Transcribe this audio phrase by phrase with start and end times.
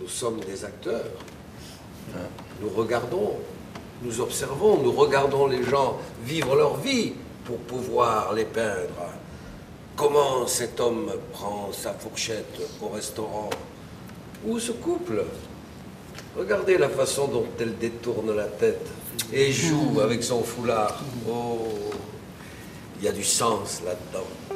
[0.00, 1.10] Nous sommes des acteurs.
[2.14, 2.26] Hein.
[2.60, 3.34] Nous regardons,
[4.02, 7.12] nous observons, nous regardons les gens vivre leur vie
[7.44, 9.12] pour pouvoir les peindre.
[9.96, 13.50] Comment cet homme prend sa fourchette au restaurant
[14.44, 15.24] Où ce couple?
[16.36, 18.86] Regardez la façon dont elle détourne la tête
[19.32, 21.00] et joue avec son foulard.
[21.30, 21.68] Oh,
[22.98, 24.53] il y a du sens là-dedans.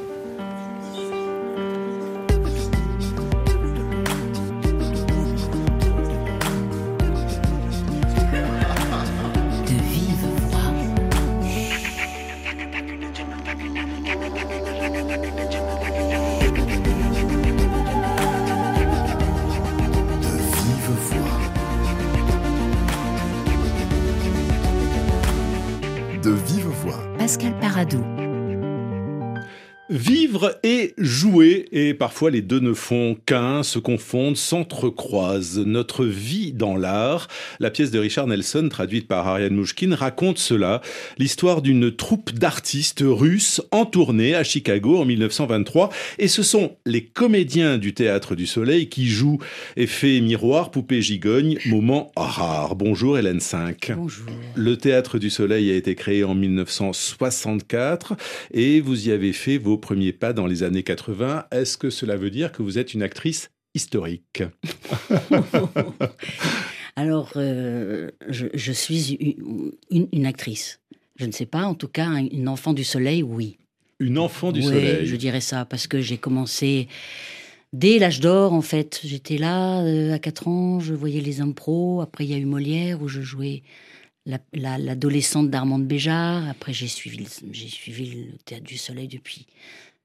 [29.90, 35.60] Vivre et jouer, et parfois les deux ne font qu'un, se confondent, s'entrecroisent.
[35.64, 40.82] Notre vie dans l'art, la pièce de Richard Nelson, traduite par Ariane Mouchkine, raconte cela,
[41.16, 47.04] l'histoire d'une troupe d'artistes russes en tournée à Chicago en 1923, et ce sont les
[47.06, 49.38] comédiens du Théâtre du Soleil qui jouent
[49.78, 52.76] effet miroir, poupée gigogne, moment rare.
[52.76, 53.92] Bonjour Hélène 5.
[53.96, 54.26] Bonjour.
[54.54, 58.16] Le Théâtre du Soleil a été créé en 1964,
[58.52, 61.46] et vous y avez fait vos premiers pas dans les années 80.
[61.50, 64.42] Est-ce que cela veut dire que vous êtes une actrice historique?
[66.96, 69.16] Alors, euh, je, suis
[69.90, 70.80] une, actrice.
[71.14, 73.56] Je ne sais pas, en tout cas, une enfant du soleil, oui.
[74.00, 76.88] Une enfant du oui, soleil Je dirais ça, parce que j'ai commencé
[77.72, 79.00] dès l'âge d'or, en fait.
[79.04, 82.00] J'étais là euh, à 4 ans, je voyais les impros.
[82.00, 83.62] Après, il y a eu Molière, où je jouais
[84.52, 86.48] l'adolescente d'Armande Béjart.
[86.48, 89.46] Après, j'ai suivi, j'ai suivi le Théâtre du Soleil depuis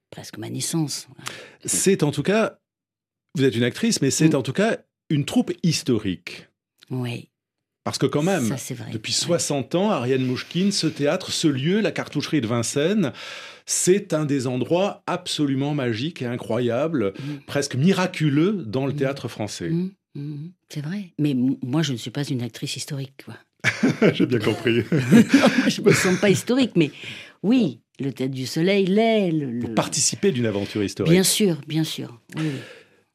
[0.10, 1.08] presque ma naissance.
[1.66, 2.60] C'est en tout cas,
[3.36, 4.36] vous êtes une actrice, mais c'est mm.
[4.36, 4.78] en tout cas
[5.10, 6.48] une troupe historique.
[6.90, 7.30] Oui.
[7.84, 8.56] Parce que quand même,
[8.94, 13.12] depuis 60 ans, Ariane Mouchkine, ce théâtre, ce lieu, la cartoucherie de Vincennes,
[13.66, 17.40] c'est un des endroits absolument magiques et incroyables, mm.
[17.46, 18.98] presque miraculeux dans le mm.
[18.98, 19.72] théâtre français.
[20.70, 21.12] C'est vrai.
[21.20, 23.24] Mais moi, je ne suis pas une actrice historique.
[23.26, 23.36] Quoi.
[24.14, 24.84] J'ai bien compris.
[25.68, 26.92] je ne me sens pas historique, mais
[27.42, 29.32] oui, le Tête du Soleil l'est.
[29.32, 31.12] Le, participer d'une aventure historique.
[31.12, 32.20] Bien sûr, bien sûr.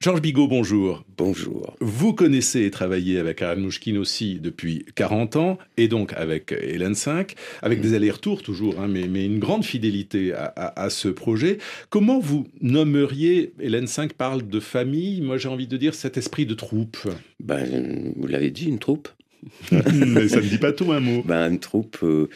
[0.01, 1.05] Georges Bigot, bonjour.
[1.17, 1.77] Bonjour.
[1.81, 6.95] Vous connaissez et travaillez avec Anne Mouchkine aussi depuis 40 ans, et donc avec Hélène
[6.95, 11.59] 5, avec des allers-retours toujours, hein, mais, mais, une grande fidélité à, ce projet.
[11.91, 16.47] Comment vous nommeriez, Hélène 5 parle de famille, moi j'ai envie de dire cet esprit
[16.47, 17.09] de troupe
[17.41, 19.09] ben, Vous l'avez dit, une troupe.
[19.73, 21.23] mais ça ne dit pas tout un mot.
[21.25, 22.29] Ben, une troupe, euh,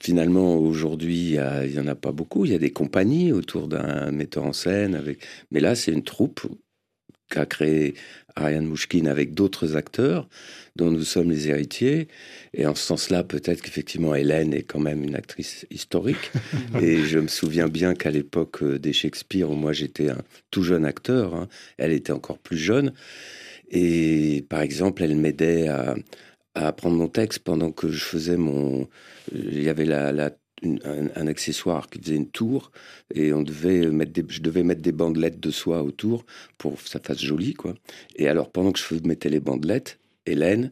[0.00, 2.44] finalement, aujourd'hui, il n'y en a pas beaucoup.
[2.44, 4.94] Il y a des compagnies autour d'un metteur en scène.
[4.94, 5.18] Avec...
[5.50, 6.42] Mais là, c'est une troupe
[7.30, 7.94] qu'a créé
[8.36, 10.28] Ariane Mouchkine avec d'autres acteurs
[10.76, 12.08] dont nous sommes les héritiers.
[12.52, 16.32] Et en ce sens-là, peut-être qu'effectivement, Hélène est quand même une actrice historique.
[16.80, 20.62] et je me souviens bien qu'à l'époque euh, des Shakespeare, où moi j'étais un tout
[20.62, 22.92] jeune acteur, hein, elle était encore plus jeune.
[23.70, 25.94] Et par exemple, elle m'aidait à,
[26.54, 28.88] à apprendre mon texte pendant que je faisais mon.
[29.32, 32.70] Il y avait un, accessoire qui faisait une tour
[33.12, 36.24] et on devait mettre je devais mettre des bandelettes de soie autour
[36.58, 37.74] pour que ça fasse joli quoi.
[38.16, 40.70] Et alors pendant que je mettais les bandelettes, Hélène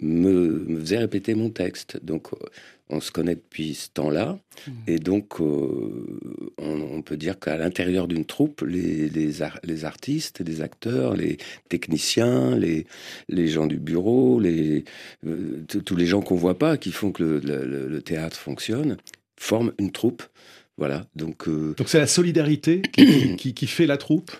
[0.00, 1.98] me, me faisait répéter mon texte.
[2.04, 2.28] Donc
[2.88, 4.38] on se connaît depuis ce temps-là.
[4.66, 4.72] Mmh.
[4.86, 9.32] Et donc, euh, on, peut dire qu'à l'intérieur d'une troupe, les, les,
[9.64, 11.38] les, artistes, les acteurs, les
[11.68, 12.86] techniciens, les,
[13.28, 14.84] les gens du bureau, les,
[15.26, 18.96] euh, tous les gens qu'on voit pas, qui font que le, le, théâtre fonctionne,
[19.36, 20.22] forment une troupe.
[20.78, 21.06] Voilà.
[21.16, 24.30] Donc, euh, donc c'est la solidarité qui, qui, qui, fait la troupe?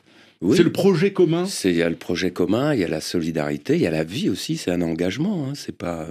[0.55, 1.47] C'est le projet commun?
[1.65, 4.05] Il y a le projet commun, il y a la solidarité, il y a la
[4.05, 4.59] vie aussi.
[4.59, 5.49] C'est un engagement.
[5.49, 6.11] Hein, c'est pas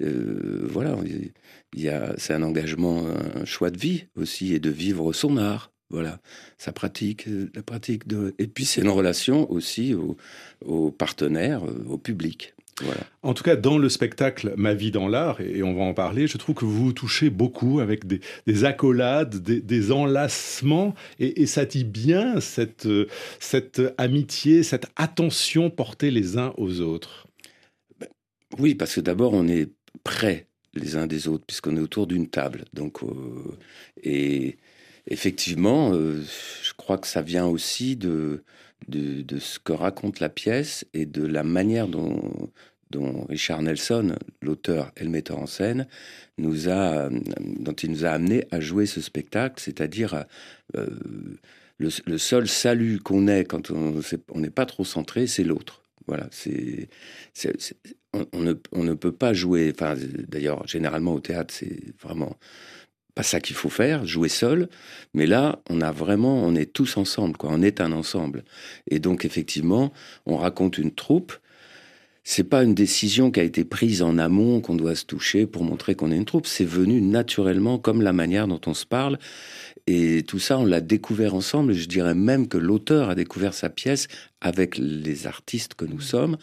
[0.00, 0.96] voilà
[2.16, 5.70] c'est un engagement, un choix de vie aussi, et de vivre son art.
[5.90, 6.18] Voilà,
[6.58, 8.34] sa pratique, la pratique de.
[8.38, 9.94] Et puis c'est une relation aussi
[10.64, 12.54] aux, partenaires, au public.
[12.82, 13.02] Voilà.
[13.22, 16.26] En tout cas, dans le spectacle Ma vie dans l'art, et on va en parler,
[16.26, 21.84] je trouve que vous vous touchez beaucoup avec des, accolades, des, enlacements, et, ça dit
[21.84, 22.88] bien cette,
[23.38, 27.28] cette amitié, cette attention portée les uns aux autres.
[28.00, 28.08] Ben,
[28.58, 29.70] oui, parce que d'abord, on est
[30.02, 32.64] prêt les uns des autres, puisqu'on est autour d'une table.
[32.72, 33.56] Donc, euh,
[34.02, 34.56] et
[35.06, 36.22] effectivement, euh,
[36.62, 38.42] je crois que ça vient aussi de,
[38.88, 42.20] de, ce que raconte la pièce et de la manière dont,
[43.28, 45.88] Richard Nelson, l'auteur et le metteur en scène,
[46.38, 50.26] nous a, dont il nous a amené à jouer ce spectacle, c'est-à-dire
[50.76, 50.86] euh,
[51.78, 55.82] le, seul salut qu'on ait quand on n'est pas trop centré, c'est l'autre.
[56.06, 56.28] Voilà,
[58.32, 59.72] on, ne, on, ne, peut pas jouer.
[59.74, 59.94] Enfin,
[60.28, 62.36] d'ailleurs, généralement au théâtre, c'est vraiment
[63.14, 64.68] pas ça qu'il faut faire, jouer seul.
[65.14, 67.50] Mais là, on a vraiment, on est tous ensemble, quoi.
[67.52, 68.44] On est un ensemble.
[68.90, 69.92] Et donc, effectivement,
[70.26, 71.32] on raconte une troupe.
[72.26, 75.62] C'est pas une décision qui a été prise en amont qu'on doit se toucher pour
[75.62, 76.46] montrer qu'on est une troupe.
[76.46, 79.18] C'est venu naturellement, comme la manière dont on se parle.
[79.86, 81.74] Et tout ça, on l'a découvert ensemble.
[81.74, 84.08] Je dirais même que l'auteur a découvert sa pièce
[84.44, 86.36] avec les artistes que nous sommes,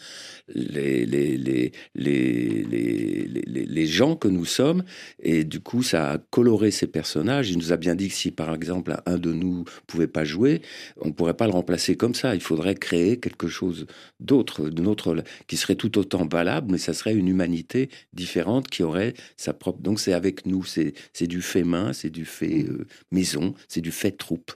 [0.52, 4.82] les, les, les, les, les, gens que nous sommes.
[5.22, 7.50] Et du coup, ça a coloré ces personnages.
[7.50, 10.62] Il nous a bien dit que si, par exemple, un de nous pouvait pas jouer,
[11.00, 12.34] on ne pourrait pas le remplacer comme ça.
[12.34, 13.86] Il faudrait créer quelque chose
[14.18, 19.14] d'autre, autre, qui serait tout autant valable, mais ça serait une humanité différente qui aurait
[19.36, 19.80] sa propre.
[19.80, 20.92] Donc c'est avec nous, c'est
[21.28, 24.50] du fait main, c'est du fait euh, maison, c'est du fait troupe.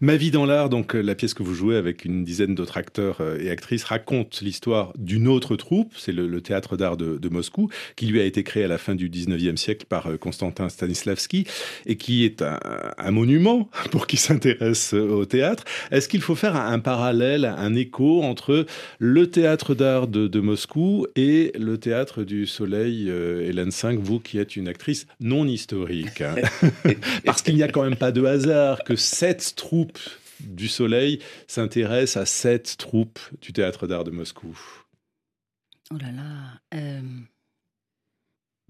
[0.00, 3.20] Ma vie dans l'art, donc la pièce que vous jouez avec une dizaine d'autres acteurs
[3.20, 8.06] euh, et actrices, raconte l'histoire d'une autre troupe, c'est le, théâtre d'art de, Moscou, qui
[8.06, 11.46] lui a été créé à la fin du 19e siècle par euh, Constantin Stanislavski
[11.86, 15.64] et qui est un, monument pour qui s'intéresse euh, au théâtre.
[15.90, 18.66] Est-ce qu'il faut faire un, parallèle, un écho entre
[18.98, 24.56] le théâtre d'art de, Moscou et le théâtre du Soleil, Hélène V, vous qui êtes
[24.56, 26.36] une actrice non historique hein
[27.24, 29.98] Parce qu'il n'y a quand même pas de hasard que cette troupe
[30.46, 34.58] du Soleil s'intéresse à sept troupes du théâtre d'art de Moscou
[35.92, 36.60] Oh là là.
[36.74, 37.00] Euh...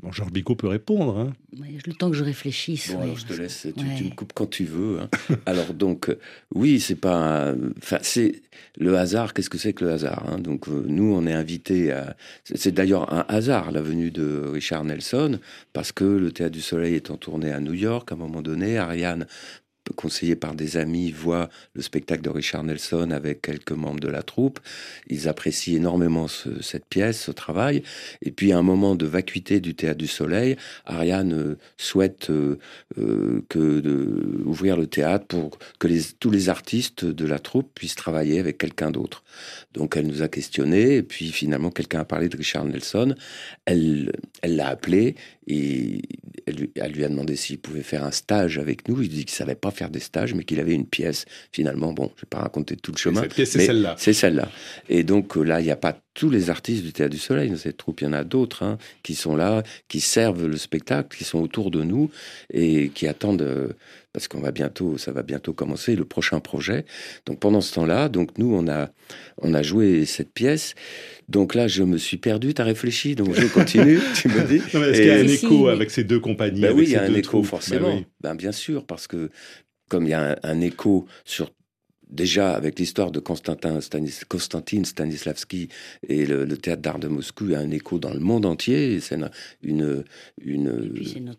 [0.03, 1.19] Bon, Georges Bicot peut répondre.
[1.19, 1.33] Hein.
[1.53, 2.93] le temps que je réfléchisse.
[2.93, 5.01] Bon, alors je te laisse, tu, me coupes quand tu veux.
[5.01, 5.11] Hein.
[5.47, 6.19] alors donc, euh,
[6.55, 8.41] oui, c'est pas, enfin, c'est
[8.79, 9.35] le hasard.
[9.35, 10.39] Qu'est-ce que c'est que le hasard hein?
[10.39, 12.17] Donc euh, nous, on est invités à.
[12.45, 15.39] C'est d'ailleurs un hasard la venue de Richard Nelson
[15.75, 18.41] parce que le Théâtre du Soleil est en tournée à New York à un moment
[18.41, 18.79] donné.
[18.79, 19.27] Ariane
[19.97, 24.23] conseillé par des amis, voit le spectacle de Richard Nelson avec quelques membres de la
[24.23, 24.61] troupe.
[25.09, 27.83] Ils apprécient énormément cette pièce, ce travail.
[28.23, 30.57] Et puis, à un moment de vacuité du Théâtre du Soleil,
[30.87, 32.59] Ariane euh, souhaite euh,
[32.99, 35.89] euh, ouvrir le théâtre pour que
[36.19, 39.23] tous les artistes de la troupe puissent travailler avec quelqu'un d'autre.
[39.75, 43.15] Donc, elle nous a questionné, et puis finalement, quelqu'un a parlé de Richard Nelson.
[43.65, 44.13] Elle,
[44.43, 45.17] elle l'a appelé
[45.47, 46.03] et
[46.47, 49.03] elle lui, a demandé s'il pouvait faire un stage avec nous.
[49.03, 51.25] Il dit qu'il savait pas faire des stages, mais qu'il avait une pièce.
[51.53, 53.23] Finalement, bon, je vais pas raconter tout le chemin.
[53.23, 53.95] cette pièce, c'est celle-là.
[53.99, 54.49] C'est celle-là.
[54.89, 57.51] Et donc euh, là, il n'y a pas tous les artistes du Théâtre du Soleil
[57.51, 58.01] dans cette troupe.
[58.01, 61.39] Il y en a d'autres hein, qui sont là, qui servent le spectacle, qui sont
[61.39, 62.11] autour de nous
[62.53, 63.75] et qui attendent.
[64.13, 66.85] Parce qu'on va bientôt, ça va bientôt commencer le prochain projet.
[67.27, 68.91] Donc pendant ce temps-là, donc nous on a
[69.41, 70.75] on a joué cette pièce.
[71.29, 72.53] Donc là, je me suis perdu.
[72.53, 74.01] T'as réfléchi, donc je continue.
[74.15, 74.57] tu me dis.
[74.57, 77.03] Est-ce qu'il y a un écho avec ces deux compagnies ben Oui, il y a
[77.03, 77.95] un écho forcément.
[77.95, 79.31] Ben, ben, bien sûr, parce que
[79.89, 81.51] comme il y a un écho sur
[82.11, 85.69] déjà avec l'histoire de Constantin Stanis, Constantine Stanislavski
[86.09, 89.01] et le, théâtre d'art de Moscou, il y a un écho dans le monde entier.
[89.01, 89.19] C'est
[89.63, 90.05] une,
[90.43, 90.95] une,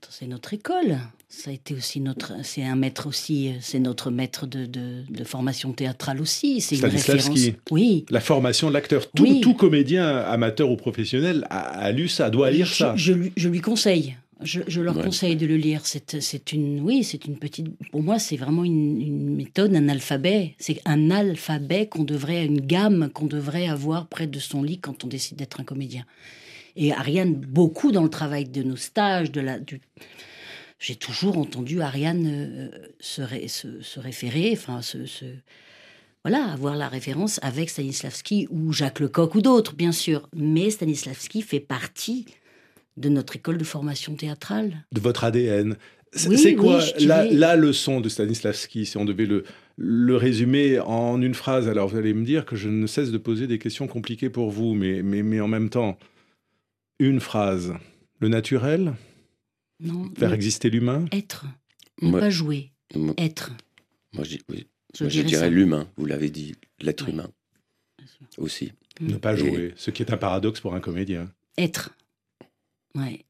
[0.10, 0.98] c'est notre, école.
[1.30, 5.72] Ça a été aussi notre, c'est un maître aussi, c'est notre maître de, de, formation
[5.74, 6.62] théâtrale aussi.
[6.62, 7.40] C'est une référence.
[7.70, 8.06] Oui.
[8.10, 9.10] La formation de l'acteur.
[9.12, 12.94] Tout, tout, comédien amateur ou professionnel a, lu ça, doit lire ça.
[12.96, 14.16] Je, je lui conseille.
[14.44, 15.82] Je, leur conseille de le lire.
[15.86, 17.68] C'est une, oui, c'est une petite.
[17.92, 20.56] Pour moi, c'est vraiment une, méthode, un alphabet.
[20.58, 25.04] C'est un alphabet qu'on devrait, une gamme qu'on devrait avoir près de son lit quand
[25.04, 26.06] on décide d'être un comédien.
[26.76, 29.82] Et Ariane, beaucoup dans le travail de nos stages, de la, du...
[30.80, 32.70] j'ai toujours entendu Ariane euh,
[33.00, 34.98] se, se, référer, enfin, se,
[36.24, 40.30] voilà, avoir la référence avec Stanislavski ou Jacques Lecoq ou d'autres, bien sûr.
[40.34, 42.26] Mais Stanislavski fait partie
[42.98, 44.86] de notre école de formation théâtrale.
[44.92, 45.78] De votre ADN.
[46.14, 49.46] C'est quoi la, leçon de Stanislavski, si on devait le,
[49.78, 51.70] le résumer en une phrase?
[51.70, 54.52] Alors vous allez me dire que je ne cesse de poser des questions compliquées pour
[54.52, 55.98] vous, mais, mais, mais en même temps,
[57.00, 57.74] une phrase.
[58.20, 58.94] Le naturel?
[59.80, 60.12] Non.
[60.18, 61.06] Faire exister l'humain?
[61.12, 61.46] Être.
[62.02, 62.72] Ne pas jouer.
[63.18, 63.52] être.
[64.14, 64.68] Moi, je, oui.
[64.94, 67.30] je, dirais l'humain, vous l'avez dit, l'être humain.
[68.38, 68.74] Aussi.
[69.00, 71.32] Ne pas jouer, ce qui est un paradoxe pour un comédien.
[71.58, 71.96] Être.
[72.96, 73.26] Ouais.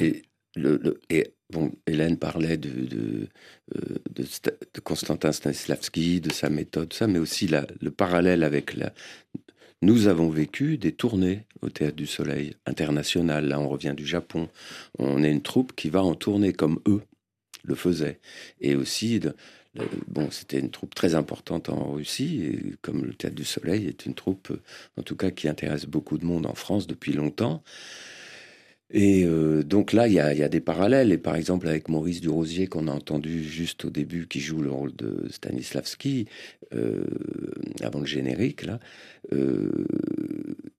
[0.00, 0.22] Et,
[0.56, 3.28] le, et bon, Hélène parlait de, de,
[3.76, 4.24] euh, de,
[4.74, 8.92] de, Constantin Stanislavski, de sa méthode, ça, mais aussi la, le parallèle avec la.
[9.82, 13.48] Nous avons vécu des tournées au Théâtre du Soleil international.
[13.48, 14.48] Là, on revient du Japon.
[14.98, 17.02] On est une troupe qui va en tournée comme eux
[17.62, 18.20] le faisaient.
[18.60, 19.20] Et aussi,
[20.08, 24.14] bon, c'était une troupe très importante en Russie, comme le Théâtre du Soleil est une
[24.14, 24.52] troupe,
[24.98, 27.62] en tout cas, qui intéresse beaucoup de monde en France depuis longtemps.
[28.92, 31.12] Et euh, donc là, il y a, des parallèles.
[31.12, 34.70] Et par exemple, avec Maurice Durosier, qu'on a entendu juste au début, qui joue le
[34.70, 36.26] rôle de Stanislavski,
[36.74, 37.04] euh,
[37.82, 38.80] avant le générique, là,
[39.32, 39.70] euh,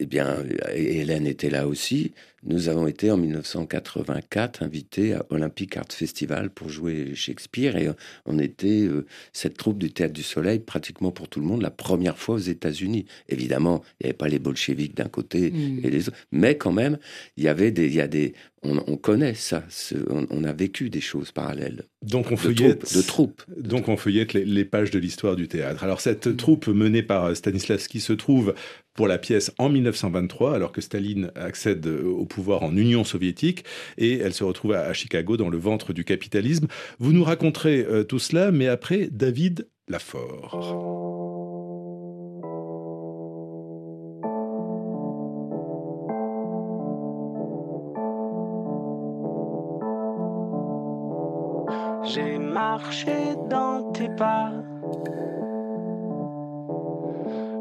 [0.03, 0.43] eh bien,
[0.73, 2.11] Hélène était là aussi.
[2.43, 7.87] Nous avons été en 1984 invités à Olympic Art Festival pour jouer Shakespeare et
[8.25, 11.69] on était euh, cette troupe du Théâtre du Soleil pratiquement pour tout le monde la
[11.69, 13.05] première fois aux États-Unis.
[13.29, 15.81] Évidemment, il n'y avait pas les bolcheviks d'un côté hmm.
[15.83, 16.97] et les autres, mais quand même,
[17.37, 19.63] il y avait des, il y a des, on, connaît ça,
[20.09, 21.83] on, a vécu des choses parallèles.
[22.03, 23.41] Donc on feuillette de troupes.
[23.57, 25.83] Donc on feuillette les, pages de l'histoire du théâtre.
[25.83, 28.53] Alors cette troupe menée par Stanislavski se trouve
[28.93, 33.63] pour la pièce en 1923, alors que Staline accède au pouvoir en Union soviétique,
[33.97, 36.67] et elle se retrouve à, Chicago dans le ventre du capitalisme.
[36.99, 41.20] Vous nous raconterez euh, tout cela, mais après, David Lafort.
[52.03, 54.51] J'ai marché dans tes pas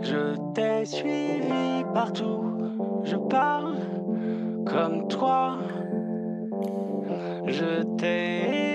[0.02, 2.42] je t'ai suivi partout,
[3.04, 3.76] je parle
[4.66, 5.58] comme toi.
[7.46, 8.69] Je t'ai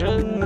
[0.00, 0.39] 真。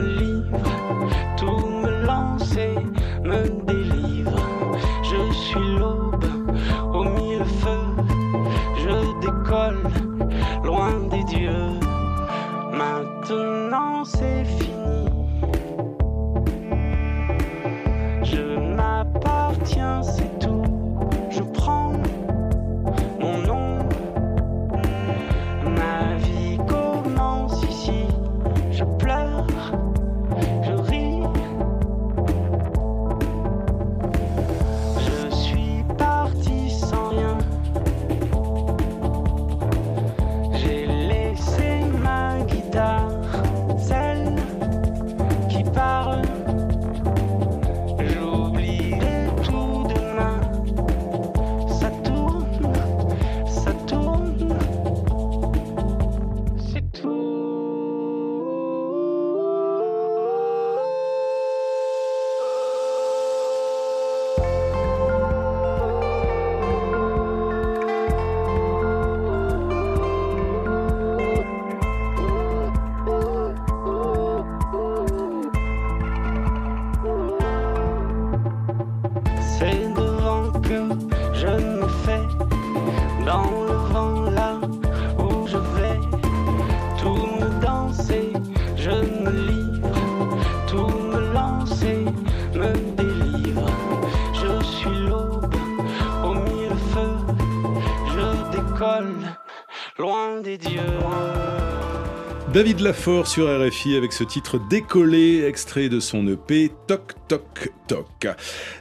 [102.54, 108.28] David Lafort sur RFI avec ce titre décollé, extrait de son EP Toc Toc Toc.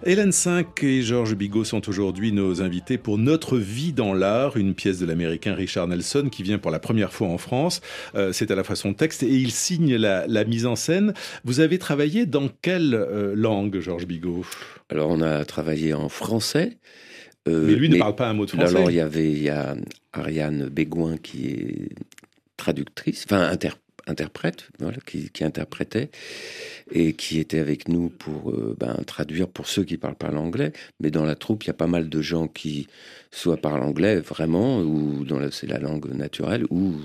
[0.06, 4.76] Hélène 5 et Georges Bigot sont aujourd'hui nos invités pour Notre vie dans l'art, une
[4.76, 7.82] pièce de l'américain Richard Nelson qui vient pour la première fois en France.
[8.14, 11.16] Euh, c'est à la fois son texte et il signe la, mise en scène.
[11.44, 14.46] Vous avez travaillé dans quelle euh, langue, Georges Bigot?
[14.92, 16.78] Alors on a travaillé en français.
[17.48, 18.76] Euh, mais lui ne parle pas un mot de français.
[18.76, 19.76] Alors il y avait il y a
[20.14, 21.90] Ariane Bégouin qui est
[22.64, 23.52] traductrice, enfin
[24.08, 26.10] interprète, voilà, qui, interprétait
[26.92, 30.72] et qui était avec nous pour euh, ben, traduire pour ceux qui parlent pas l'anglais.
[31.02, 32.88] Mais dans la troupe, il y a pas mal de gens qui
[33.32, 36.96] soit parlent anglais vraiment, ou c'est la langue naturelle, ou,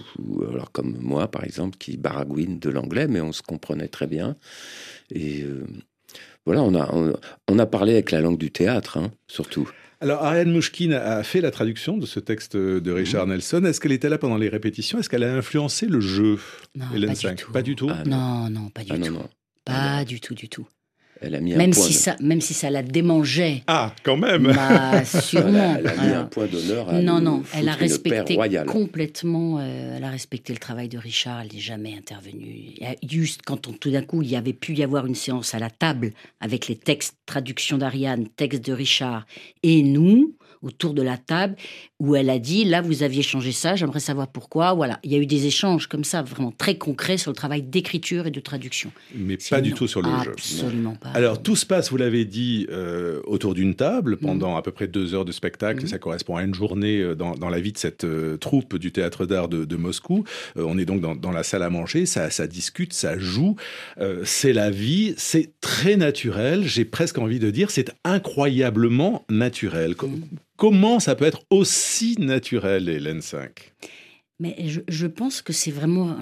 [0.48, 4.36] alors comme moi par exemple, qui baragouine de l'anglais, mais on se comprenait très bien.
[5.10, 5.66] Et euh,
[6.46, 9.68] voilà, on a, a parlé avec la langue du théâtre, hein, surtout.
[10.00, 13.32] Alors, Ariane Mouchkine a fait la traduction de ce texte de Richard mhm.
[13.32, 13.64] Nelson.
[13.64, 14.98] Est-ce qu'elle était là pendant les répétitions?
[14.98, 16.38] Est-ce qu'elle a influencé le jeu?
[16.76, 17.52] Non, pas, du tout.
[17.52, 17.90] pas du tout?
[17.90, 18.48] Ah, non.
[18.48, 19.18] non, pas du ah, tout.
[19.64, 20.66] Pas du tout, du tout.
[21.20, 23.62] Elle a mis même un si ça, même si ça la démangeait.
[23.66, 24.52] Ah, quand même.
[24.54, 25.76] Bah, sûrement.
[25.78, 26.92] elle, a, mis un point d'honneur.
[27.02, 29.58] Non, non, elle a respecté complètement.
[29.58, 31.40] Euh, elle a respecté le travail de Richard.
[31.42, 32.74] Elle n'est jamais intervenue.
[33.08, 35.58] Juste quand on, tout d'un coup il y avait pu y avoir une séance à
[35.58, 39.26] la table avec les textes, traduction d'Ariane, texte de Richard,
[39.62, 41.56] et nous autour de la table,
[42.00, 44.72] où elle a dit là vous aviez changé ça, j'aimerais savoir pourquoi.
[44.74, 47.62] Voilà, il y a eu des échanges comme ça vraiment très concrets sur le travail
[47.62, 48.92] d'écriture et de traduction.
[49.14, 50.32] Mais pas du tout sur le jeu.
[50.32, 51.10] Absolument pas.
[51.10, 54.88] Alors tout se passe, vous l'avez dit, euh, autour d'une table pendant à peu près
[54.88, 55.82] deux heures de spectacle.
[55.82, 55.88] Mhm.
[55.88, 58.92] Ça correspond à une journée euh, dans, dans la vie de cette euh, troupe du
[58.92, 60.24] théâtre d'art de, de Moscou.
[60.56, 63.56] Euh, on est donc dans, dans la salle à manger, ça, ça discute, ça joue.
[64.24, 66.64] C'est la vie, c'est très naturel.
[66.64, 69.94] J'ai presque envie de dire, c'est incroyablement naturel.
[70.00, 70.22] Mhm.
[70.56, 71.87] Comment ça peut être aussi
[72.18, 73.72] naturel, Hélène 5
[74.40, 74.56] Mais
[74.88, 76.16] je, pense que c'est vraiment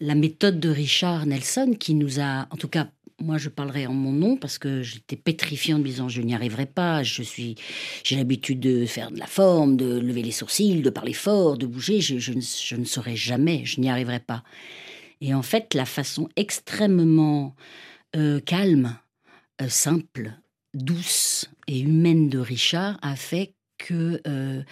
[0.00, 3.92] la méthode de Richard Nelson qui nous a, en tout cas, moi je parlerai en
[3.92, 7.56] mon nom parce que j'étais pétrifiée en me disant je n'y arriverai pas, je suis,
[8.02, 11.66] j'ai l'habitude de faire de la forme, de lever les sourcils, de parler fort, de
[11.66, 14.42] bouger, je, je ne, je ne saurais jamais, je n'y arriverai pas.
[15.20, 17.54] Et en fait, la façon extrêmement
[18.16, 18.96] euh, calme,
[19.60, 20.32] euh, simple,
[20.72, 23.54] douce et humaine de Richard a fait
[23.86, 24.62] que euh,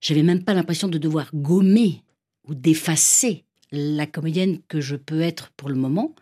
[0.00, 2.02] j'avais même pas l'impression de devoir gommer
[2.48, 6.14] ou d'effacer la comédienne que je peux être pour le moment.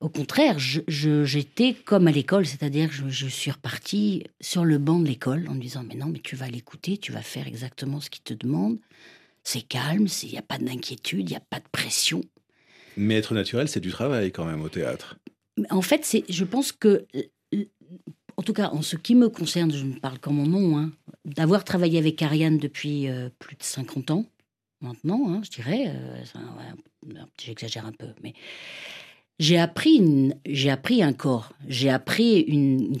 [0.00, 5.06] Au contraire, j'étais comme à l'école, c'est-à-dire je, je suis repartie sur le banc de
[5.06, 8.10] l'école en me disant mais non, mais tu vas l'écouter, tu vas faire exactement ce
[8.10, 8.78] qu'il te demande.
[9.42, 12.22] C'est calme, il n'y a pas d'inquiétude, il n'y a pas de pression.
[12.96, 15.16] Mais être naturel, c'est du travail quand même au théâtre.
[15.70, 17.06] En fait, c'est, je pense que,
[18.36, 20.92] en tout cas, en ce qui me concerne, je ne parle qu'en mon nom, hein,
[21.26, 24.24] d'avoir travaillé avec Ariane depuis euh, plus de 50 ans,
[24.80, 26.22] maintenant, hein, je dirais, euh,
[27.38, 28.32] j'exagère un peu, mais
[29.38, 32.96] j'ai appris, j'ai appris un corps, j'ai appris une,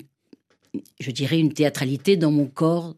[1.00, 2.96] je dirais, une théâtralité dans mon corps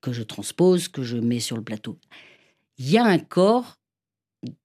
[0.00, 1.98] que je transpose, que je mets sur le plateau.
[2.78, 3.76] Il y a un corps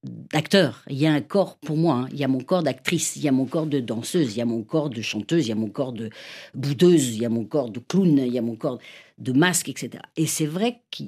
[0.04, 0.84] d'acteur.
[0.90, 1.96] Il y a un corps pour moi.
[1.96, 2.08] hein.
[2.12, 4.42] Il y a mon corps d'actrice, il y a mon corps de danseuse, il y
[4.42, 6.10] a mon corps de chanteuse, il y a mon corps de
[6.54, 8.80] boudeuse, il y a mon corps de clown, il y a mon corps
[9.18, 10.04] de masque, etc.
[10.16, 11.04] Et c'est vrai que,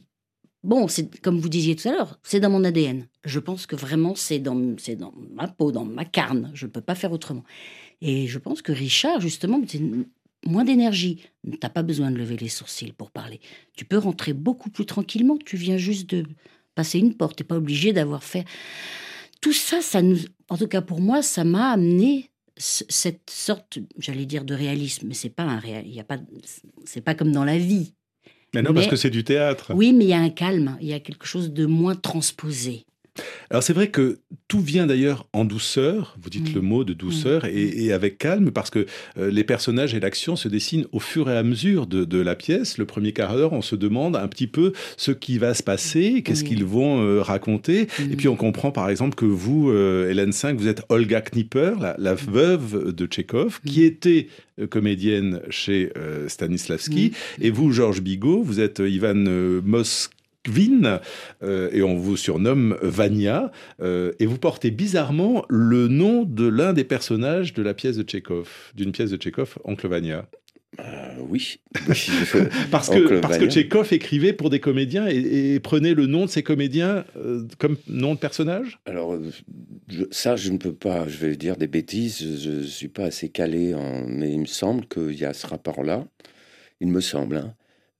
[0.64, 3.08] bon, c'est comme vous disiez tout à l'heure, c'est dans mon ADN.
[3.24, 6.52] Je pense que vraiment c'est dans, c'est dans ma peau, dans ma carne.
[6.54, 7.44] Je ne peux pas faire autrement.
[8.02, 9.82] Et je pense que Richard, justement, c'est
[10.46, 11.24] moins d'énergie.
[11.60, 13.40] T'as pas besoin de lever les sourcils pour parler.
[13.76, 15.38] Tu peux rentrer beaucoup plus tranquillement.
[15.38, 16.26] Tu viens juste de
[16.78, 17.36] passer une porte.
[17.38, 18.46] T'es pas obligé d'avoir fait
[19.42, 19.82] tout ça.
[19.82, 24.44] Ça nous, en tout cas pour moi, ça m'a amené ce- cette sorte, j'allais dire
[24.46, 25.84] de réalisme, mais c'est pas un réel.
[25.88, 26.18] Il y a pas,
[26.86, 27.94] c'est pas comme dans la vie.
[28.54, 29.74] Mais non, parce que c'est du théâtre.
[29.76, 30.78] Oui, mais il y a un calme.
[30.82, 32.86] Il y a quelque chose de moins transposé.
[33.50, 36.56] Alors c'est vrai que tout vient d'ailleurs en douceur, vous dites Mm.
[36.56, 37.50] le mot de douceur, Mm.
[37.54, 38.86] et, et avec calme, parce que
[39.18, 42.36] euh, les personnages et l'action se dessinent au fur et à mesure de, de la
[42.36, 42.78] pièce.
[42.78, 46.22] Le premier quart d'heure, on se demande un petit peu ce qui va se passer,
[46.24, 46.50] qu'est-ce Oui.
[46.50, 50.54] qu'ils vont euh, raconter, et puis on comprend par exemple que vous, euh, Hélène V,
[50.54, 54.28] vous êtes Olga Knipper, la, la veuve de Tchekhov, qui était
[54.70, 55.92] comédienne chez
[56.28, 59.62] Stanislavski, et vous, Georges Bigot, vous êtes Ivan euh,
[60.58, 61.00] Moskvin,
[61.44, 66.74] euh, et on vous surnomme Vania, euh, et vous portez bizarrement le nom de l'un
[66.74, 70.28] des personnages de la pièce de Tchekhov, d'une pièce de Tchekhov, Oncle Vania.
[70.80, 70.84] Euh,
[71.30, 71.60] oui.
[72.72, 73.46] Parce que, parce que.
[73.50, 77.78] Tchekhov écrivait pour des comédiens et, et prenait le nom de ces comédiens euh, comme
[77.88, 78.80] nom de personnage?
[78.86, 79.18] Alors,
[79.88, 83.06] je- ça, je ne peux pas, je vais dire des bêtises, je ne suis pas
[83.06, 86.06] assez calé, en, mais il me semble qu'il y a ce rapport-là,
[86.80, 87.38] il me semble.
[87.38, 87.54] hein.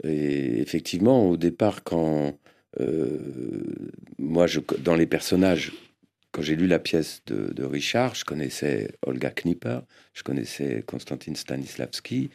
[0.04, 2.38] Et effectivement, au départ, quand
[2.80, 4.46] euh, moi,
[4.80, 5.74] dans les personnages,
[6.32, 9.80] quand j'ai lu la pièce de, Richard, je connaissais Olga Knipper,
[10.14, 12.30] je connaissais Konstantin Stanislavski,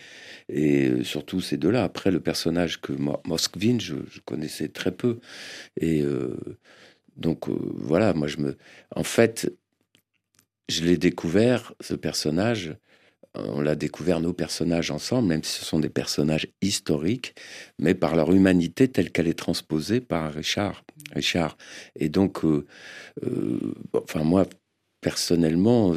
[0.49, 1.85] et euh, surtout ces deux-là.
[1.85, 3.95] Après, le personnage que Mo- Moskvin, je,
[4.25, 5.21] connaissais très peu.
[5.81, 6.37] Et euh,
[7.17, 8.57] donc, voilà, moi, je me.
[8.97, 9.53] En fait,
[10.69, 12.77] je l'ai découvert, ce personnage.
[13.35, 17.35] On l'a découvert, nos personnages ensemble, même si ce sont des personnages historiques,
[17.79, 20.85] mais par leur humanité telle qu'elle est transposée par Richard.
[21.15, 21.57] Richard.
[21.97, 22.67] Et donc, euh,
[23.25, 24.47] euh, enfin, moi,
[25.01, 25.95] personnellement,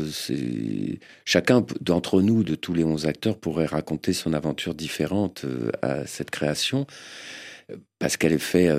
[1.25, 6.07] chacun d'entre nous, de tous les 11 acteurs, pourrait raconter son aventure différente euh, à
[6.07, 6.87] cette création,
[7.99, 8.71] parce qu'elle est faite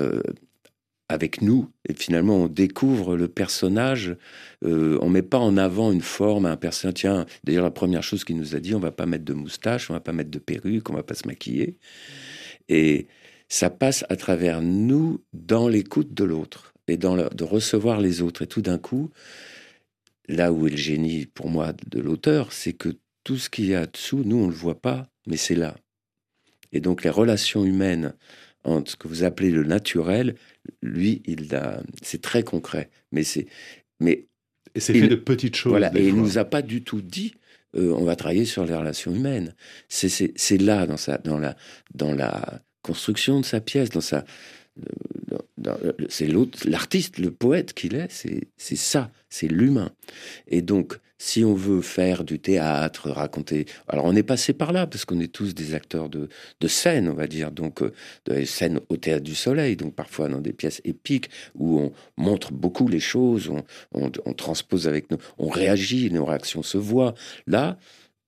[1.09, 4.17] avec nous, et finalement, on découvre le personnage.
[4.65, 6.95] euh, on met pas en avant une forme, un personnage.
[6.95, 9.89] Tiens, d'ailleurs, la première chose qu'il nous a dit, on va pas mettre de moustache,
[9.89, 11.77] on va pas mettre de perruque, on va pas se maquiller.
[12.67, 13.07] Et
[13.47, 18.41] ça passe à travers nous dans l'écoute de l'autre et dans de recevoir les autres.
[18.41, 19.09] Et tout d'un coup,
[20.27, 22.89] là où est le génie pour moi de l'auteur, c'est que
[23.23, 25.75] tout ce qu'il y a dessous, nous, on le voit pas, mais c'est là.
[26.73, 28.13] Et donc les relations humaines
[28.63, 30.35] entre ce que vous appelez le naturel,
[30.81, 32.89] lui, il a, c'est très concret.
[33.11, 33.47] Mais c'est,
[33.99, 34.27] mais
[34.75, 35.71] Et c'est Il- fait de petites choses.
[35.71, 36.19] voilà, et il fois.
[36.19, 37.33] nous a pas du tout dit
[37.75, 39.53] euh, on va travailler sur les relations humaines.
[39.89, 41.55] C'est, c'est, c'est là dans sa, dans la,
[41.93, 44.23] dans la construction de sa pièce, dans sa,
[45.27, 45.77] dans, dans-
[46.09, 49.91] c'est l'autre, l'artiste, le poète qu'il est, c'est, c'est ça, c'est l'humain.
[50.47, 54.85] Et donc, si on veut faire du théâtre, raconter, alors on est passé par là
[54.85, 57.91] parce qu'on est tous des acteurs de, de scène, on va dire, donc euh,
[58.25, 62.51] de scène au théâtre du Soleil, donc parfois dans des pièces épiques où on montre
[62.51, 63.51] beaucoup les choses,
[63.93, 67.15] on, transpose avec nous, on réagit, nos réactions se voient.
[67.47, 67.77] Là,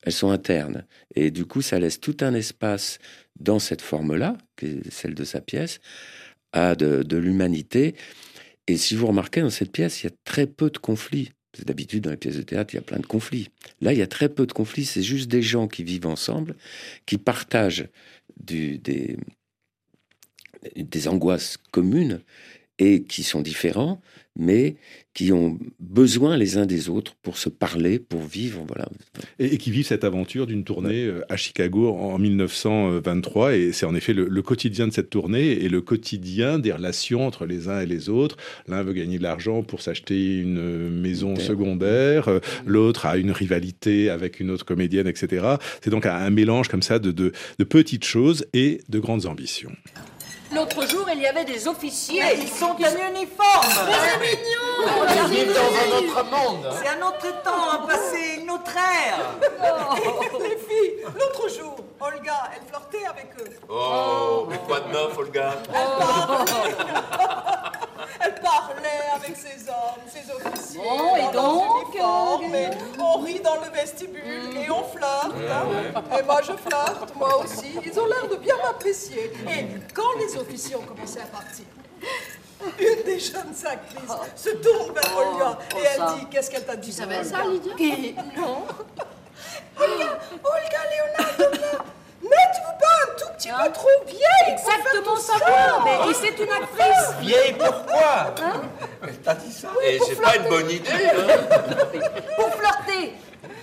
[0.04, 0.86] elles sont internes.
[1.16, 2.98] Et du coup, ça laisse tout un espace
[3.40, 5.80] dans cette forme-là, qui est celle de sa pièce,
[6.52, 7.96] à de l'humanité.
[8.68, 11.32] Et si vous remarquez, dans cette pièce, il y a très peu de conflits.
[11.58, 13.50] D'habitude, dans les pièces de théâtre, il y a plein de conflits.
[13.82, 14.86] Là, il y a très peu de conflits.
[14.86, 16.56] C'est juste des gens qui vivent ensemble,
[17.08, 17.88] qui partagent
[18.38, 19.18] des
[21.08, 22.22] angoisses communes
[22.78, 24.00] et qui sont différents,
[24.40, 24.76] mais
[25.14, 28.64] qui ont besoin les uns des autres pour se parler, pour vivre.
[28.68, 28.88] Voilà.
[29.38, 33.56] Et, et qui vivent cette aventure d'une tournée euh, à Chicago en 1923.
[33.56, 37.28] Et c'est en effet le, le quotidien de cette tournée et le quotidien des relations
[37.28, 38.38] entre les uns et les autres.
[38.68, 43.32] L'un veut gagner de l'argent pour s'acheter une euh, maison secondaire, euh, l'autre a une
[43.32, 45.56] rivalité avec une autre comédienne, etc.
[45.82, 49.26] C'est donc un, un mélange comme ça de, de, de petites choses et de grandes
[49.26, 49.72] ambitions.
[50.54, 52.24] L'autre jour, il y avait des officiers.
[52.38, 53.68] Ils sont en uniforme.
[55.16, 56.74] Ils vivent dans un autre monde.
[56.82, 59.20] C'est un autre temps, un passé, une autre ère.
[60.40, 63.52] Les filles, l'autre jour, Olga, elle flirtait avec eux.
[63.70, 65.54] Oh, mais quoi de neuf, Olga?
[68.22, 70.82] Elle parlait avec ses hommes, ses officiers.
[70.82, 75.34] Bon, et donc, euh, et on rit dans le vestibule et on flirte.
[75.52, 76.04] hein.
[76.20, 77.76] Et moi, je flirte, moi aussi.
[77.86, 79.32] Ils ont l'air de bien m'apprécier.
[79.48, 81.66] Et quand les officiers ont commencé à partir,
[82.78, 86.16] une des jeunes actrices se tourne vers Olga et elle ça.
[86.20, 86.90] dit Qu'est-ce qu'elle t'a dit?
[86.90, 87.74] Tu savais ça, Lydia?
[87.80, 88.64] Et non.
[89.80, 91.78] Olga, Olga n'êtes-vous
[93.48, 95.34] peu trop vieille pour faire Exactement tout ça.
[95.86, 97.16] Mais, et c'est une actrice.
[97.22, 98.36] Vieille, pourquoi
[99.04, 100.90] Elle t'a dit ça Et c'est pas une bonne idée.
[100.90, 102.00] hein.
[102.36, 103.14] Pour flirter.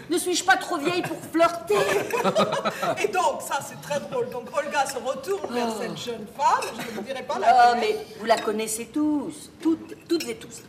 [0.08, 1.74] Ne suis-je pas trop vieille pour flirter
[3.02, 4.30] Et donc, ça, c'est très drôle.
[4.30, 7.96] Donc, Olga se retourne vers cette jeune femme, je ne dirai pas la Ah, mais
[8.20, 9.50] vous la connaissez tous.
[9.60, 10.62] Toutes, toutes et tous.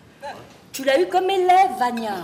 [0.73, 2.15] Tu l'as eu comme élève, Vania.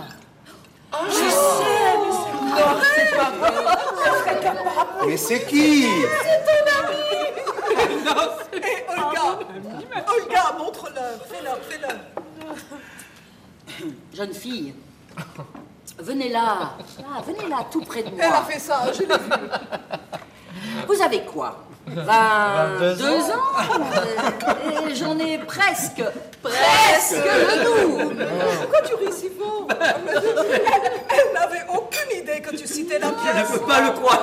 [1.08, 3.52] Je sais, mais c'est Non, c'est pas vrai.
[5.06, 5.86] Mais c'est qui Et
[8.88, 9.26] Olga,
[10.06, 11.98] Olga, montre-leur, fais-leur, fais-leur.
[14.14, 14.74] Jeune fille,
[15.98, 16.70] venez là.
[17.00, 18.42] Ah, venez là, tout près de Elle a moi.
[18.44, 19.30] fait ça, je l'ai vu.
[20.86, 21.64] Vous avez quoi?
[21.86, 26.02] 22 ans Euh, Et j'en ai presque,
[26.42, 28.26] presque le double.
[28.62, 29.66] Pourquoi tu ris si fort?
[29.70, 29.96] Elle,
[31.10, 33.50] elle n'avait aucune idée que tu citais la Je pièce.
[33.50, 34.22] ne peux pas le croire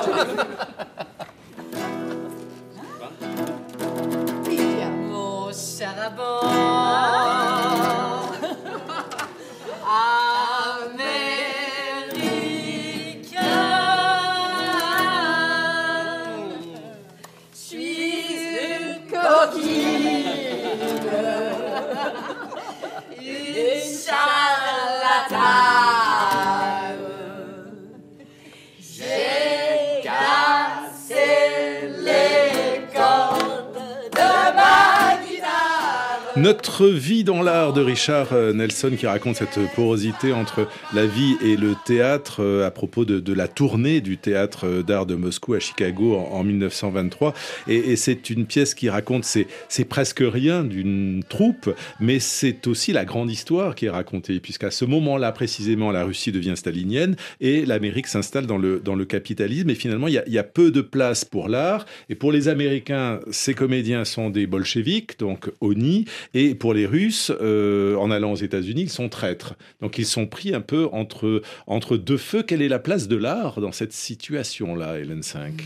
[36.52, 41.34] Notre vie dans l'art de Richard euh, Nelson qui raconte cette porosité entre la vie
[41.42, 45.54] et le théâtre euh, à propos de, la tournée du théâtre euh, d'art de Moscou
[45.54, 47.32] à Chicago en, en 1923.
[47.68, 49.46] Et, c'est une pièce qui raconte, c'est,
[49.86, 54.84] presque rien d'une troupe, mais c'est aussi la grande histoire qui est racontée, puisqu'à ce
[54.84, 59.70] moment-là précisément, la Russie devient stalinienne et l'Amérique s'installe dans le, dans le capitalisme.
[59.70, 61.86] Et finalement, il y a, peu de place pour l'art.
[62.10, 66.04] Et pour les Américains, ces comédiens sont des bolcheviks, donc ONI.
[66.34, 69.54] Et pour les Russes, euh, en allant aux États-Unis, ils sont traîtres.
[69.80, 72.42] Donc ils sont pris un peu entre, entre deux feux.
[72.42, 75.62] Quelle est la place de l'art dans cette situation-là, Hélène 5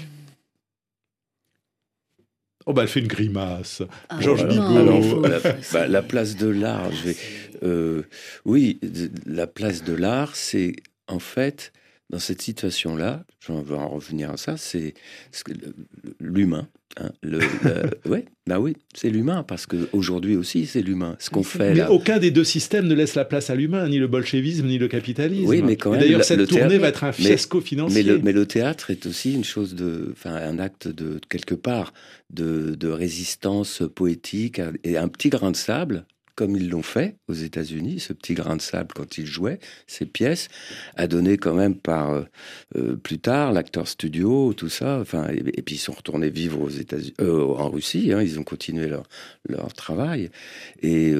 [2.68, 3.82] Oh bah elle fait une grimace.
[4.08, 5.22] Ah, Georges Bigot.
[5.22, 7.16] la, faut- bah, la place de l'art, je vais.
[7.62, 8.02] euh,
[8.44, 8.80] oui,
[9.24, 10.74] la place de l'art, c'est
[11.06, 11.72] en fait,
[12.10, 14.94] dans cette situation-là, je vais en revenir à ça, c'est
[16.20, 16.68] l'humain.
[16.98, 17.44] hein, le, le-
[18.10, 21.16] ouais, bah oui, c'est l'humain, parce qu'aujourd'hui aussi, c'est l'humain.
[21.18, 21.90] Ce qu'on fait Mais là.
[21.90, 24.86] aucun des deux systèmes ne laisse la place à l'humain, ni le bolchevisme, ni le
[24.88, 25.46] capitalisme.
[25.48, 27.60] Oui, mais quand même, D'ailleurs, le- cette le tournée théâtre- va être un mais- fiasco
[27.60, 28.02] financier.
[28.04, 31.54] Mais le, mais le théâtre est aussi une chose de, enfin, un acte de quelque
[31.56, 31.92] part
[32.32, 37.34] de, de résistance poétique et un petit grain de sable comme ils l'ont fait aux
[37.34, 40.48] États-Unis, ce petit grain de sable quand ils jouaient ces pièces,
[40.94, 42.22] a donné quand même par euh,
[42.76, 45.00] euh, plus tard l'acteur studio, tout ça.
[45.00, 48.12] Enfin, et, puis ils sont retournés vivre aux États-Unis, euh, en Russie.
[48.12, 48.86] hein, ils ont continué
[49.48, 50.30] leur travail.
[50.82, 51.14] Et,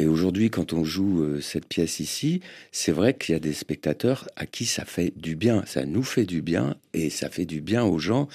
[0.00, 4.46] aujourd'hui, quand on joue cette pièce ici, c'est vrai qu'il y a des spectateurs à
[4.46, 5.64] qui ça fait du bien.
[5.66, 8.28] Ça nous fait du bien et ça fait du bien aux gens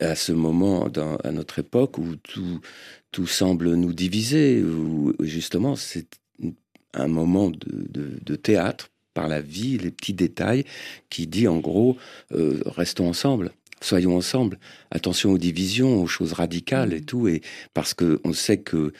[0.00, 0.88] à ce moment,
[1.22, 2.60] à notre époque, où tout,
[3.14, 6.08] tout semble nous diviser, où justement c'est
[6.94, 10.64] un moment de, de, de théâtre par la vie, les petits détails,
[11.10, 11.96] qui dit en gros,
[12.32, 13.52] euh, restons ensemble.
[13.80, 14.58] Soyons ensemble.
[14.90, 17.40] Attention aux divisions, aux choses radicales et tout, et
[17.72, 18.90] parce que on sait que euh,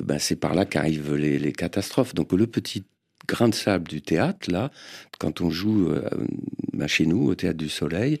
[0.00, 2.14] ben, c'est par là qu'arrivent les, les catastrophes.
[2.14, 2.84] Donc le petit
[3.26, 4.70] grain de sable du théâtre, là,
[5.18, 6.08] quand on joue euh,
[6.72, 8.20] ben, chez nous au théâtre du Soleil,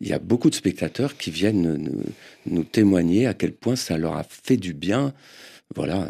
[0.00, 2.02] il y a beaucoup de spectateurs qui viennent nous,
[2.46, 5.12] nous témoigner à quel point ça leur a fait du bien.
[5.76, 6.08] Voilà.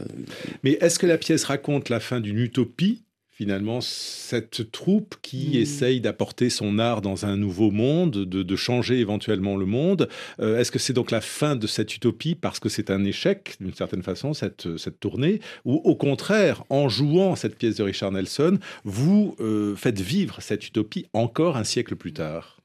[0.62, 5.62] Mais est-ce que la pièce raconte la fin d'une utopie finalement cette troupe qui Mm.
[5.62, 10.10] essaye d'apporter son art dans un nouveau monde, de, de changer éventuellement le monde.
[10.40, 13.54] Euh, Est-ce que c'est donc la fin de cette utopie parce que c'est un échec
[13.58, 18.12] d'une certaine façon cette, cette tournée ou au contraire en jouant cette pièce de Richard
[18.12, 22.59] Nelson vous euh, faites vivre cette utopie encore un siècle plus tard?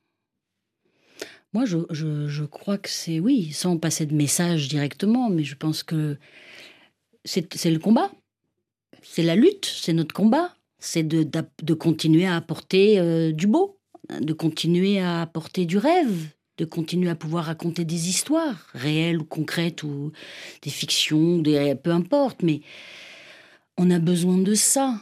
[1.55, 5.83] Moi, je, je, crois que c'est, oui, sans passer de message directement, mais je pense
[5.83, 6.17] que
[7.23, 8.11] c'est le combat.
[9.01, 10.53] C'est la lutte, c'est notre combat.
[10.79, 11.25] C'est de,
[11.63, 13.79] de continuer à apporter euh, du beau,
[14.19, 19.23] de continuer à apporter du rêve, de continuer à pouvoir raconter des histoires, réelles ou
[19.23, 20.11] concrètes, ou
[20.61, 22.59] des fictions, peu importe, mais
[23.77, 24.99] on a besoin de ça.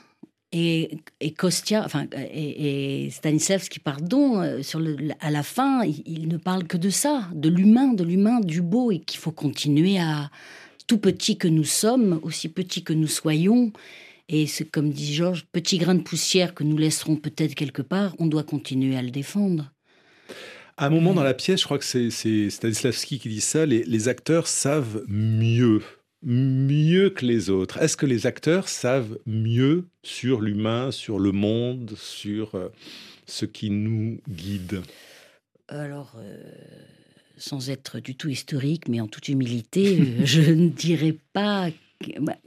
[0.56, 6.04] Et, et Kostia, enfin, et, et Stanislavski, pardon, euh, sur le, à la fin, il,
[6.06, 9.32] il ne parle que de ça, de l'humain, de l'humain, du beau, et qu'il faut
[9.32, 10.30] continuer à,
[10.88, 13.72] tout petit que nous sommes, aussi petit que nous soyons,
[14.30, 18.16] et c'est comme dit Georges, petit grain de poussière que nous laisserons peut-être quelque part,
[18.20, 19.72] on doit continuer à le défendre.
[20.78, 23.66] À un moment dans la pièce, je crois que c'est c'est Stanislavski qui dit ça,
[23.66, 25.82] les, les acteurs savent mieux,
[26.24, 27.78] mieux que les autres?
[27.82, 32.70] Est-ce que les acteurs savent mieux sur l'humain, sur le monde, sur euh,
[33.26, 34.82] ce qui nous guide?
[35.68, 36.42] Alors, euh,
[37.38, 41.70] sans être du tout historique, mais en toute humilité, euh, je ne dirais pas.
[42.00, 42.38] que- bah,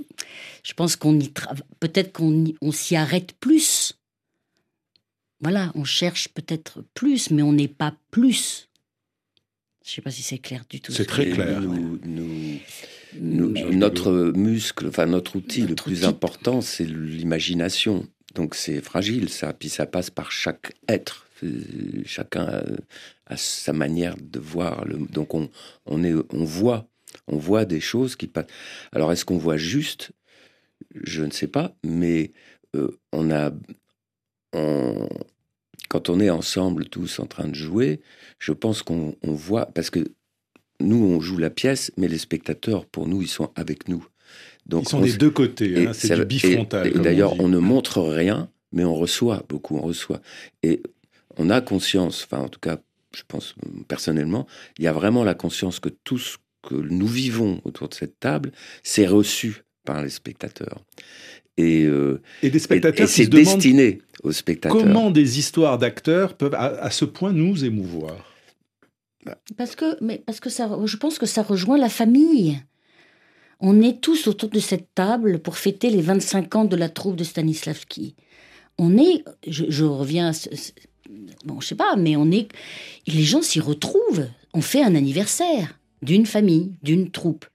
[0.62, 1.62] je pense qu'on y travaille.
[1.80, 3.92] Peut-être qu'on y- on s'y arrête plus.
[5.40, 8.68] Voilà, on cherche peut-être plus, mais on n'est pas plus.
[9.84, 10.92] Je ne sais pas si c'est clair du tout.
[10.92, 11.60] C'est ce très clair.
[11.60, 12.58] Nous, nous-
[13.14, 16.04] nous- notre muscle, enfin notre outil le plus outil.
[16.06, 18.06] important, c'est l'imagination.
[18.34, 19.52] Donc c'est fragile, ça.
[19.52, 21.26] Puis ça passe par chaque être.
[21.42, 21.60] Euh,
[22.04, 22.62] Chacun a,
[23.26, 24.84] a sa manière de voir.
[24.86, 25.48] Le, donc on,
[25.86, 26.88] on, est, on voit,
[27.28, 28.46] on voit des choses qui passent.
[28.92, 30.12] Alors est-ce qu'on voit juste?
[30.94, 32.32] Je ne sais pas, mais
[32.74, 33.50] euh, on a,
[34.52, 35.08] on-
[35.88, 38.00] quand on est ensemble tous en train de jouer,
[38.38, 40.00] je pense qu'on on voit parce que
[40.80, 44.06] nous on joue la pièce, mais les spectateurs pour nous ils sont avec nous.
[44.66, 46.86] Donc Ils sont on des deux côtés, hein, c'est du bifrontal.
[46.86, 50.20] Et, et comme on d'ailleurs, on, ne montre rien, mais on reçoit beaucoup, on reçoit.
[50.62, 50.82] Et
[51.36, 52.78] on a conscience, enfin en tout cas,
[53.14, 53.54] je pense
[53.88, 54.46] personnellement,
[54.78, 58.18] il y a vraiment la conscience que tout ce que nous vivons autour de cette
[58.18, 58.50] table,
[58.82, 60.84] c'est reçu par les spectateurs.
[61.56, 64.76] Et, euh, Et des spectateurs et c'est destiné aux spectateurs.
[64.76, 68.35] comment des histoires d'acteurs peuvent à, à ce point nous émouvoir.
[69.56, 72.58] Parce que, mais parce que ça, je pense que ça rejoint la famille.
[73.60, 77.16] On est tous autour de cette table pour fêter les 25 ans de la troupe
[77.16, 78.14] de Stanislavski.
[78.78, 80.72] On est, je, reviens, à ce- ce-
[81.46, 82.48] bon, je sais pas, mais on est,
[83.06, 84.26] les gens s'y retrouvent.
[84.52, 87.46] On fait un anniversaire d'une famille, d'une troupe.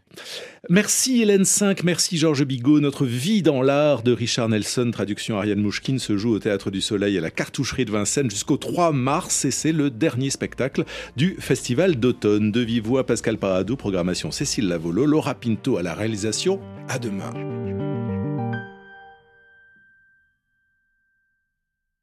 [0.69, 2.79] Merci Hélène 5, merci Georges Bigot.
[2.79, 6.81] Notre vie dans l'art de Richard Nelson, traduction Ariane Mouchkine, se joue au Théâtre du
[6.81, 11.35] Soleil à la Cartoucherie de Vincennes jusqu'au 3 mars et c'est le dernier spectacle du
[11.39, 12.51] Festival d'automne.
[12.51, 16.59] De vive Pascal Paradou, programmation Cécile Lavolo, Laura Pinto à la réalisation.
[16.87, 17.90] À demain.